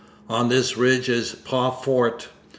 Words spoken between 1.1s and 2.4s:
the Pas fort.